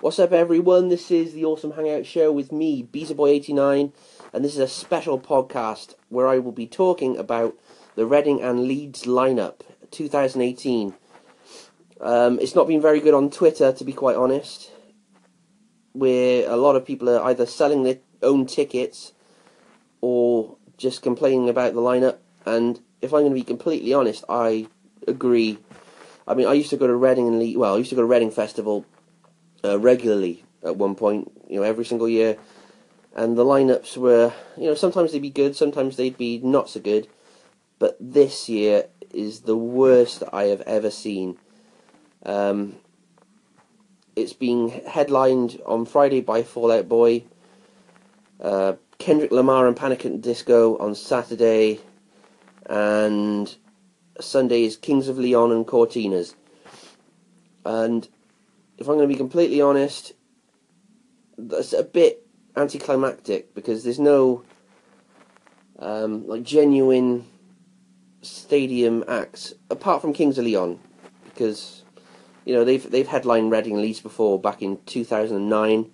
[0.00, 0.88] What's up, everyone?
[0.88, 3.92] This is the Awesome Hangout Show with me, BeezerBoy89,
[4.34, 7.56] and this is a special podcast where I will be talking about
[7.94, 9.60] the Reading and Leeds lineup
[9.92, 10.94] 2018.
[12.00, 14.72] Um, it's not been very good on Twitter, to be quite honest,
[15.92, 19.12] where a lot of people are either selling their own tickets
[20.02, 22.18] or just complaining about the lineup.
[22.44, 24.66] And if I'm going to be completely honest, I
[25.08, 25.60] agree.
[26.28, 27.56] I mean, I used to go to Reading and Leeds.
[27.56, 28.84] Well, I used to go to Reading Festival
[29.64, 32.36] uh, regularly at one point, you know, every single year.
[33.16, 36.80] And the lineups were, you know, sometimes they'd be good, sometimes they'd be not so
[36.80, 37.08] good.
[37.78, 41.38] But this year is the worst I have ever seen.
[42.24, 42.76] Um,
[44.16, 47.24] it's being headlined on Friday by Fall Out Boy,
[48.40, 51.80] uh, Kendrick Lamar and Panic at Disco on Saturday,
[52.66, 53.54] and
[54.20, 56.34] Sunday is Kings of Leon and Cortinas.
[57.64, 58.08] And
[58.78, 60.12] if I'm going to be completely honest,
[61.38, 64.44] that's a bit anticlimactic because there's no
[65.78, 67.26] um, like genuine
[68.22, 70.78] stadium acts apart from Kings of Leon
[71.24, 71.82] because
[72.44, 75.90] you know they've they've headlined Reading Leeds before back in 2009.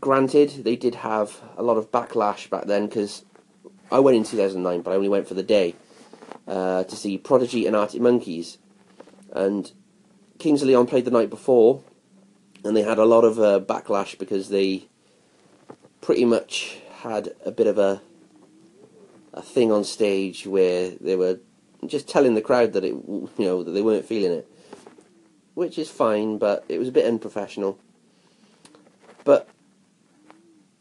[0.00, 3.24] Granted, they did have a lot of backlash back then because
[3.90, 5.74] I went in 2009, but I only went for the day
[6.46, 8.58] uh, to see Prodigy and Arctic Monkeys,
[9.32, 9.72] and
[10.38, 11.82] Kings of Leon played the night before,
[12.64, 14.84] and they had a lot of uh, backlash because they
[16.00, 18.00] pretty much had a bit of a
[19.32, 21.40] a thing on stage where they were
[21.86, 24.48] just telling the crowd that it you know that they weren't feeling it,
[25.54, 27.78] which is fine, but it was a bit unprofessional.
[29.24, 29.48] But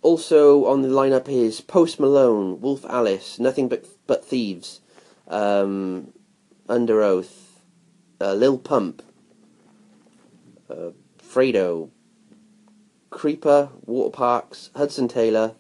[0.02, 4.82] also on the lineup is Post Malone, Wolf Alice, Nothing But But Thieves,
[5.28, 6.14] um,
[6.68, 7.60] Underoath,
[8.22, 9.02] uh, Lil Pump,
[10.74, 11.90] uh, Fredo,
[13.10, 15.56] Creeper, Waterparks, Hudson Taylor,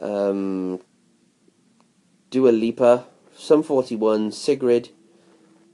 [0.00, 0.80] um,
[2.30, 3.06] Dua Lipa,
[3.36, 4.90] Sum 41, Sigrid,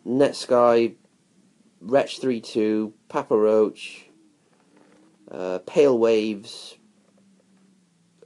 [0.06, 0.94] Netsky,
[1.84, 4.06] Wretch32, Papa Roach,
[5.30, 6.76] uh, Pale Waves,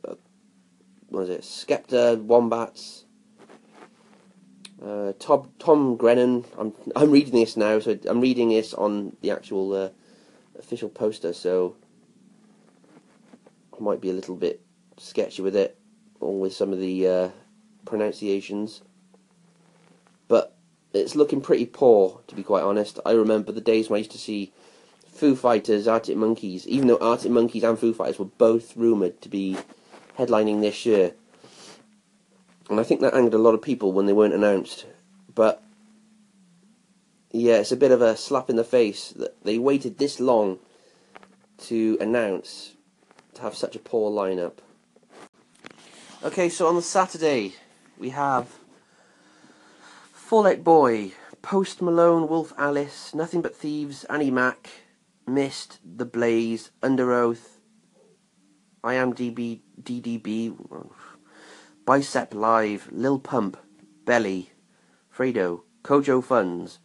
[0.07, 0.15] uh,
[1.09, 3.05] what is it, Skepta, Wombats,
[4.83, 6.45] uh, Tom, Tom Grennan.
[6.59, 9.89] I'm I'm reading this now, so I'm reading this on the actual uh,
[10.59, 11.33] official poster.
[11.33, 11.77] So
[13.79, 14.61] I might be a little bit
[14.97, 15.79] sketchy with it,
[16.21, 17.29] or with some of the uh,
[17.85, 18.83] pronunciations.
[20.29, 20.57] But
[20.93, 22.99] it's looking pretty poor, to be quite honest.
[23.05, 24.53] I remember the days when I used to see
[25.07, 29.29] Foo Fighters, Arctic Monkeys, even though Arctic Monkeys and Foo Fighters were both rumoured to
[29.29, 29.57] be
[30.19, 31.15] headlining this year
[32.69, 34.87] and I think that angered a lot of people when they weren't announced.
[35.35, 35.63] But
[37.31, 40.59] yeah, it's a bit of a slap in the face that they waited this long
[41.59, 42.75] to announce
[43.35, 44.59] to have such a poor lineup.
[46.23, 47.55] Okay, so on the Saturday
[47.99, 48.49] we have
[50.13, 54.71] Fall Out Boy, Post Malone, Wolf Alice, Nothing But Thieves, Annie Mac,
[55.27, 57.59] Mist, The Blaze, Underoath,
[58.83, 60.57] I Am DB, DDB,
[61.85, 63.59] Bicep Live, Lil Pump,
[64.07, 64.53] Belly,
[65.15, 66.79] Fredo, Kojo Funds,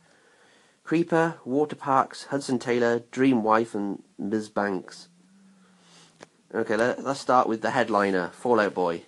[0.84, 4.50] Creeper, Waterparks, Hudson Taylor, Dream Wife, and Ms.
[4.50, 5.08] Banks.
[6.54, 9.04] Okay, let, us start with the headliner, Fall Out Boy.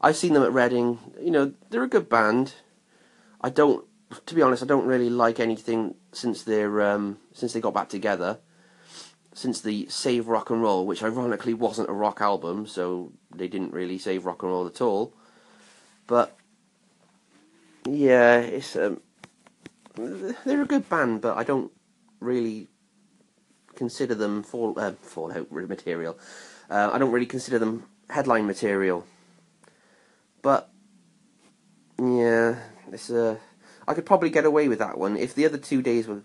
[0.00, 0.98] I've seen them at Reading.
[1.20, 2.54] You know, they're a good band.
[3.40, 3.84] I don't,
[4.26, 7.88] to be honest, I don't really like anything since they're um, since they got back
[7.88, 8.40] together.
[9.34, 13.72] Since the Save Rock and Roll, which ironically wasn't a rock album, so they didn't
[13.72, 15.12] really save rock and roll at all.
[16.06, 16.36] But
[17.86, 19.00] yeah, it's um,
[19.96, 21.72] they're a good band, but I don't
[22.20, 22.68] really
[23.74, 26.18] consider them fall uh, Fallout material.
[26.70, 29.04] Uh, I don't really consider them headline material.
[30.42, 30.70] But
[31.98, 32.56] yeah,
[32.92, 33.26] it's a.
[33.26, 33.36] Uh,
[33.86, 36.22] I could probably get away with that one if the other two days were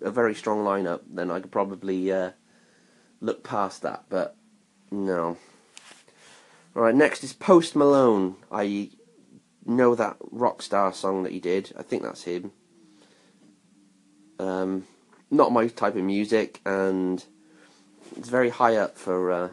[0.00, 1.00] a very strong lineup.
[1.06, 2.30] Then I could probably uh,
[3.24, 4.04] look past that.
[4.08, 4.36] But
[4.90, 5.36] no.
[6.76, 8.36] All right, next is Post Malone.
[8.52, 8.90] I
[9.64, 11.72] know that Rockstar song that he did.
[11.78, 12.52] I think that's him.
[14.38, 14.86] Um,
[15.30, 17.24] not my type of music, and
[18.16, 19.48] it's very high up for uh,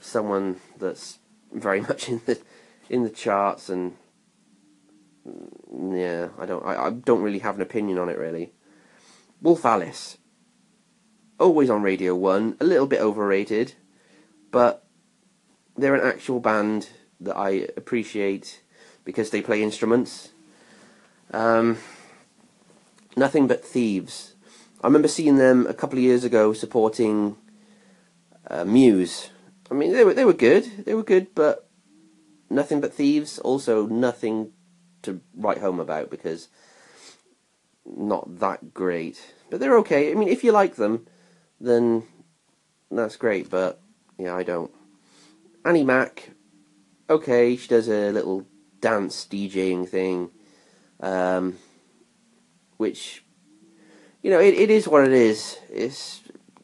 [0.00, 1.18] someone that's
[1.52, 2.40] very much in the
[2.88, 3.68] in the charts.
[3.68, 3.96] And
[5.72, 8.52] yeah, I don't I, I don't really have an opinion on it really.
[9.40, 10.18] Wolf Alice,
[11.42, 13.74] always on Radio One, a little bit overrated,
[14.50, 14.84] but
[15.76, 16.88] they're an actual band
[17.20, 18.62] that I appreciate
[19.04, 20.30] because they play instruments.
[21.32, 21.78] Um,
[23.16, 24.34] nothing but thieves.
[24.80, 27.36] I remember seeing them a couple of years ago supporting
[28.48, 29.30] uh, Muse.
[29.70, 30.84] I mean, they were they were good.
[30.84, 31.68] They were good, but
[32.50, 33.38] nothing but thieves.
[33.38, 34.52] Also, nothing
[35.02, 36.48] to write home about because
[37.84, 39.34] not that great.
[39.50, 40.10] But they're okay.
[40.10, 41.06] I mean, if you like them,
[41.62, 42.02] then
[42.90, 43.48] that's great.
[43.48, 43.80] But
[44.18, 44.70] yeah, I don't.
[45.64, 46.30] Annie Mac,
[47.08, 48.46] okay, she does a little
[48.80, 50.30] dance DJing thing,
[51.00, 51.56] um,
[52.76, 53.24] which
[54.22, 55.58] you know it, it is what it is.
[55.70, 56.20] It's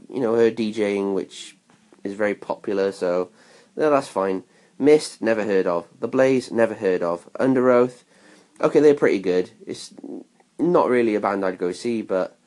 [0.09, 1.56] you know her DJing, which
[2.05, 3.31] is very popular, so
[3.77, 4.43] no, that's fine.
[4.81, 5.89] Mist, never heard of.
[5.99, 7.29] The Blaze, never heard of.
[7.35, 8.05] Underoath,
[8.61, 9.51] okay, they're pretty good.
[9.67, 9.93] It's
[10.59, 12.39] not really a band I'd go see, but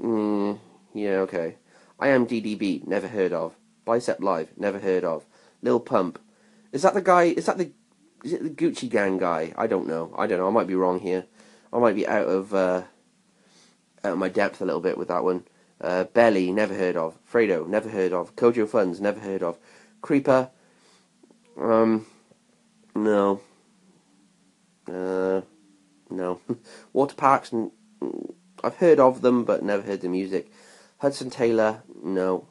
[0.00, 0.58] mm,
[0.94, 1.56] yeah, okay.
[2.02, 3.54] I am DDB, never heard of.
[3.84, 5.24] Bicep Live, never heard of.
[5.62, 6.18] Lil Pump,
[6.72, 7.26] is that the guy?
[7.26, 7.70] Is that the
[8.24, 9.52] is it the Gucci Gang guy?
[9.56, 10.12] I don't know.
[10.18, 10.48] I don't know.
[10.48, 11.26] I might be wrong here.
[11.72, 12.82] I might be out of uh,
[14.02, 15.44] out of my depth a little bit with that one.
[15.80, 17.16] Uh, Belly, never heard of.
[17.24, 18.34] Fredo, never heard of.
[18.34, 19.56] Kojo Funds, never heard of.
[20.00, 20.50] Creeper,
[21.56, 22.04] um,
[22.96, 23.40] no.
[24.88, 25.42] Uh,
[26.10, 26.40] no.
[26.92, 27.54] Water Parks,
[28.64, 30.50] I've heard of them, but never heard the music.
[31.02, 32.48] Hudson Taylor, no.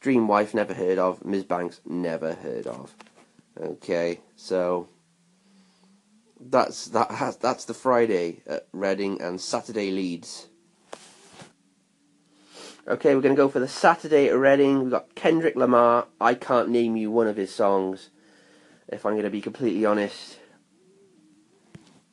[0.00, 1.24] Dream Wife, never heard of.
[1.24, 1.44] Ms.
[1.44, 2.94] Banks, never heard of.
[3.60, 4.88] Okay, so
[6.40, 10.48] that's that has that's the Friday at Reading and Saturday Leeds.
[12.88, 14.80] Okay, we're going to go for the Saturday at Reading.
[14.82, 16.06] We've got Kendrick Lamar.
[16.20, 18.08] I can't name you one of his songs,
[18.88, 20.38] if I'm going to be completely honest.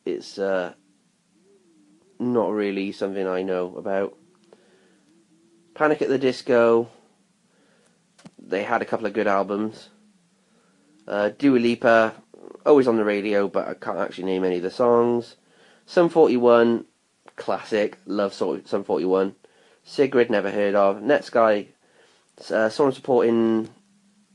[0.05, 0.73] It's uh,
[2.19, 4.17] not really something I know about.
[5.77, 6.89] Panic at the Disco.
[8.39, 9.89] They had a couple of good albums.
[11.07, 12.15] Uh, Dua Lipa,
[12.65, 15.35] always on the radio, but I can't actually name any of the songs.
[15.85, 16.85] Sum 41,
[17.35, 17.99] classic.
[18.07, 19.35] Love Sum 41.
[19.83, 20.97] Sigrid, never heard of.
[20.97, 21.67] Netsky,
[22.49, 23.69] uh, someone supporting,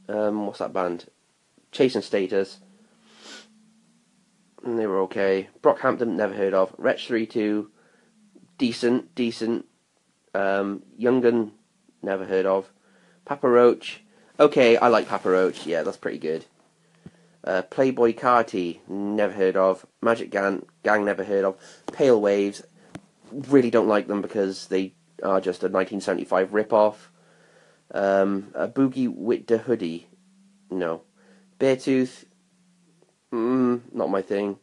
[0.08, 1.06] um, what's that band?
[1.72, 2.60] Chasing Status.
[4.64, 5.48] And they were okay.
[5.60, 6.72] Brockhampton, never heard of.
[6.78, 7.68] Wretch 32,
[8.58, 9.66] decent, decent.
[10.34, 10.82] Um,
[12.02, 12.70] never heard of.
[13.24, 14.02] Papa Roach,
[14.40, 16.44] okay, I like Papa Roach, yeah, that's pretty good.
[17.44, 19.86] Uh, Playboi Carti, never heard of.
[20.00, 21.56] Magic Gang, Gang, never heard of.
[21.92, 22.62] Pale Waves,
[23.30, 27.10] really don't like them because they are just a 1975 rip-off.
[27.92, 30.08] Um, a Boogie with the Hoodie,
[30.70, 31.02] no.
[31.58, 32.24] Beartooth,
[33.32, 34.58] mm, not my thing.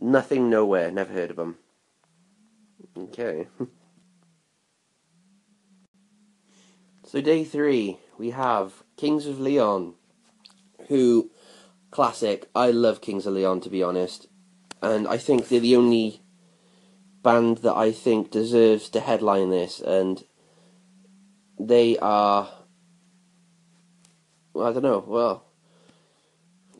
[0.00, 1.56] Nothing Nowhere, never heard of them.
[2.96, 3.46] Okay.
[7.12, 9.92] so day three, we have Kings of Leon,
[10.88, 11.30] who,
[11.90, 14.28] classic, I love Kings of Leon to be honest,
[14.80, 16.22] and I think they're the only
[17.22, 20.24] band that I think deserves to headline this, and
[21.60, 22.48] they are.
[24.54, 25.04] Well, I don't know.
[25.06, 25.44] Well,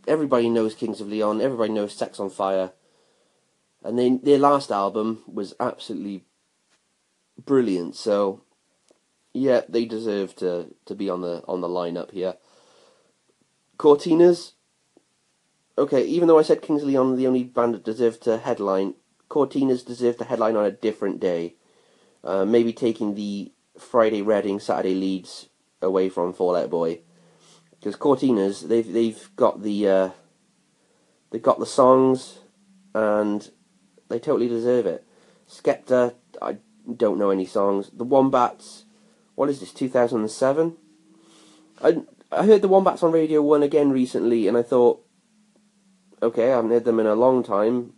[0.09, 1.43] everybody knows Kings of Leon.
[1.43, 2.73] Everybody knows Sex on Fire,
[3.85, 6.25] and they, their last album was absolutely
[7.37, 7.97] brilliant.
[7.97, 8.45] So,
[9.35, 12.35] yeah, they deserve to, to be on the on the lineup here.
[13.79, 14.53] Cortinas.
[15.79, 18.95] Okay, even though I said Kings of Leon the only band that deserved to headline,
[19.31, 21.57] Cortinas deserve to headline on a different day.
[22.23, 25.49] Uh, maybe taking the Friday Reading, Saturday Leeds
[25.81, 27.01] away from Fall Out Boy,
[27.71, 30.11] because Cortinas they've they've got the uh,
[31.31, 32.41] they've got the songs,
[32.95, 33.51] and
[34.09, 35.07] they totally deserve it.
[35.49, 36.59] Skepta, I
[36.97, 37.91] don't know any songs.
[37.93, 38.85] The Wombats,
[39.35, 39.73] what is this?
[39.73, 40.77] Two thousand and seven.
[41.83, 45.05] I I heard the Wombats on Radio One again recently, and I thought,
[46.23, 47.95] okay, I haven't heard them in a long time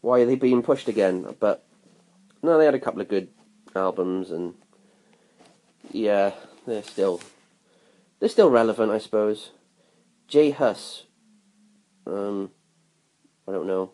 [0.00, 1.34] why are they being pushed again?
[1.38, 1.64] But
[2.42, 3.28] no, they had a couple of good
[3.74, 4.54] albums, and
[5.90, 6.32] yeah,
[6.66, 7.20] they're still
[8.18, 9.50] they're still relevant, I suppose.
[10.26, 11.04] J Hus,
[12.06, 12.50] um,
[13.48, 13.92] I don't know.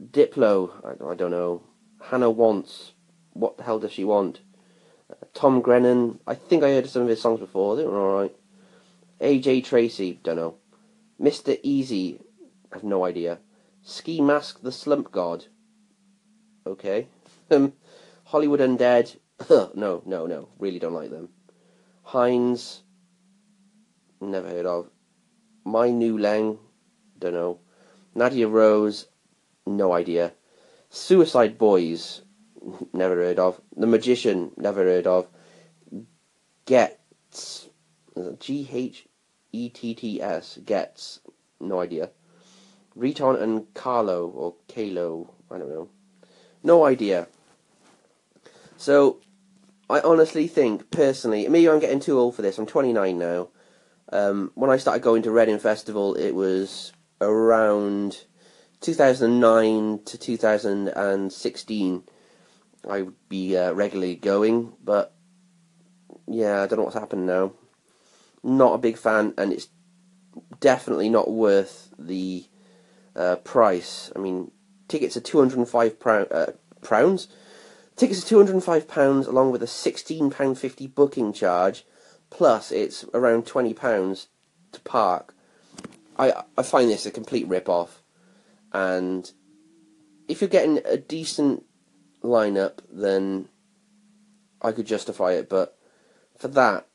[0.00, 1.62] Diplo, I, I don't know.
[2.00, 2.92] Hannah wants,
[3.32, 4.40] what the hell does she want?
[5.34, 7.76] Tom Grennan, I think I heard some of his songs before.
[7.76, 8.36] They were all right.
[9.20, 10.18] AJ Tracey.
[10.22, 10.56] don't know.
[11.20, 11.62] Mr.
[11.62, 12.20] Eazi,
[12.72, 13.38] I have no idea.
[13.82, 15.46] Ski Mask the Slump God.
[16.66, 17.06] Okay.
[17.50, 17.74] Um,
[18.24, 19.16] Hollywood Undead.
[19.50, 20.48] no, no, no.
[20.58, 21.28] Really don't like them.
[22.02, 22.82] Heinz.
[24.20, 24.90] Never heard of.
[25.64, 26.58] My New Lang.
[27.18, 27.58] Don't know.
[28.14, 29.06] Nadia Rose.
[29.66, 30.32] No idea.
[30.88, 32.22] Suicide Boys.
[32.92, 33.60] Never heard of.
[33.76, 34.52] The Magician.
[34.56, 35.28] Never heard of.
[36.66, 37.68] Ghetts.
[38.38, 39.08] G H
[39.52, 40.58] E T T S.
[40.64, 41.20] Ghetts.
[41.60, 42.10] No idea.
[42.94, 45.88] Riton and Carlo, or Kalo, I don't know.
[46.62, 47.26] No idea.
[48.76, 49.20] So,
[49.88, 52.58] I honestly think, personally, maybe I'm getting too old for this.
[52.58, 53.48] I'm 29 now.
[54.12, 58.24] Um, when I started going to Reading Festival, it was around
[58.80, 62.02] 2009 to 2016.
[62.88, 65.14] I would be uh, regularly going, but
[66.26, 67.52] yeah, I don't know what's happened now.
[68.42, 69.68] Not a big fan, and it's
[70.60, 72.46] definitely not worth the
[73.14, 74.10] uh, price.
[74.16, 74.50] I mean,
[74.88, 76.46] tickets are two hundred and five uh,
[76.82, 77.28] pounds.
[77.94, 81.84] Tickets are two hundred and five pounds, along with a sixteen pound fifty booking charge,
[82.30, 84.28] plus it's around twenty pounds
[84.72, 85.34] to park.
[86.18, 88.02] I I find this a complete rip off,
[88.72, 89.30] and
[90.26, 91.64] if you're getting a decent
[92.22, 93.48] lineup, then
[94.60, 95.48] I could justify it.
[95.48, 95.76] But
[96.38, 96.86] for that,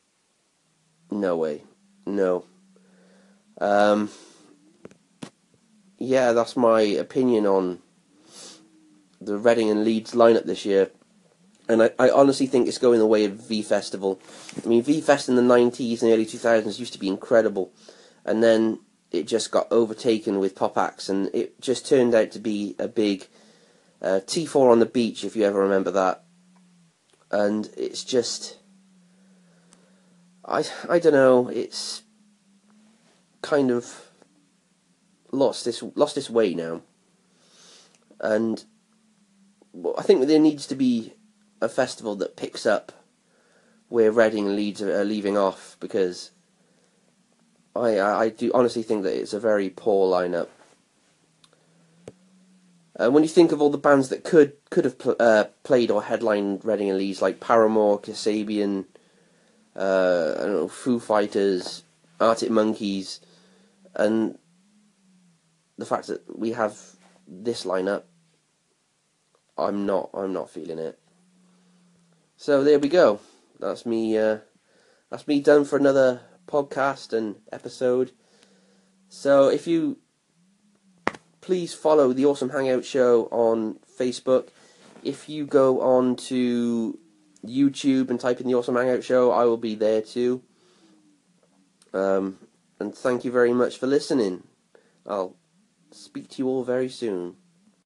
[1.10, 1.62] no way,
[2.06, 2.44] no.
[3.60, 4.10] Um,
[5.98, 7.80] yeah, that's my opinion on
[9.20, 10.90] the Reading and Leeds lineup this year.
[11.68, 14.20] And I, I honestly think it's going the way of V Festival.
[14.64, 17.72] I mean, V Fest in the 90s and early 2000s used to be incredible.
[18.24, 18.80] And then
[19.10, 22.88] it just got overtaken with pop acts, and it just turned out to be a
[22.88, 23.26] big
[24.00, 26.24] uh, T4 on the beach, if you ever remember that.
[27.30, 28.58] And it's just.
[30.44, 32.02] I, I don't know, it's
[33.42, 34.08] kind of
[35.30, 36.80] lost this lost its way now,
[38.20, 38.64] and
[39.96, 41.14] I think there needs to be
[41.60, 42.92] a festival that picks up
[43.88, 46.30] where Reading and Leeds are leaving off because
[47.76, 50.48] I I do honestly think that it's a very poor lineup.
[52.98, 55.90] And when you think of all the bands that could could have pl- uh, played
[55.90, 58.86] or headlined Reading and Leeds, like Paramore, Kasabian,
[59.76, 61.84] uh, I don't know, Foo Fighters,
[62.20, 63.20] Arctic Monkeys,
[63.94, 64.36] and
[65.78, 66.76] the fact that we have
[67.28, 68.02] this lineup,
[69.56, 70.98] I'm not I'm not feeling it.
[72.36, 73.20] So there we go.
[73.60, 74.18] That's me.
[74.18, 74.38] Uh,
[75.08, 78.10] that's me done for another podcast and episode.
[79.08, 79.98] So if you
[81.48, 84.48] please follow the Awesome Hangout Show on Facebook.
[85.02, 86.98] If you go on to
[87.42, 90.42] YouTube and type in the Awesome Hangout Show, I will be there too.
[91.94, 92.36] Um,
[92.78, 94.42] and thank you very much for listening.
[95.06, 95.36] I'll
[95.90, 97.36] speak to you all very soon.